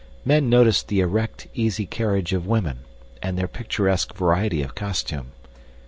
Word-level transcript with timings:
Men 0.25 0.49
noticed 0.49 0.87
the 0.87 0.99
erect, 1.01 1.45
easy 1.53 1.85
carriage 1.85 2.33
of 2.33 2.47
women, 2.47 2.79
and 3.21 3.37
their 3.37 3.47
picturesque 3.47 4.15
variety 4.15 4.63
of 4.63 4.73
costume. 4.73 5.33